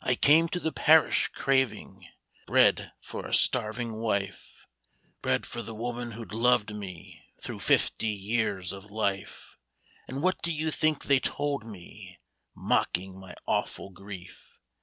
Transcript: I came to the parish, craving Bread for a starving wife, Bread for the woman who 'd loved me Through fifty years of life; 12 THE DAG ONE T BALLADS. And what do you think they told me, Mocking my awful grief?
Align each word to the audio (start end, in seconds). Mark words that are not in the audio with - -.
I 0.00 0.14
came 0.14 0.48
to 0.48 0.60
the 0.60 0.72
parish, 0.72 1.28
craving 1.34 2.08
Bread 2.46 2.90
for 3.02 3.26
a 3.26 3.34
starving 3.34 3.96
wife, 3.96 4.66
Bread 5.20 5.44
for 5.44 5.60
the 5.60 5.74
woman 5.74 6.12
who 6.12 6.24
'd 6.24 6.32
loved 6.32 6.74
me 6.74 7.22
Through 7.42 7.60
fifty 7.60 8.06
years 8.08 8.72
of 8.72 8.90
life; 8.90 9.58
12 9.58 9.60
THE 9.60 9.60
DAG 9.60 9.60
ONE 9.60 9.60
T 9.60 9.66
BALLADS. 9.68 10.04
And 10.08 10.22
what 10.24 10.42
do 10.42 10.52
you 10.54 10.70
think 10.70 11.04
they 11.04 11.20
told 11.20 11.66
me, 11.66 12.18
Mocking 12.56 13.20
my 13.20 13.34
awful 13.46 13.90
grief? 13.90 14.58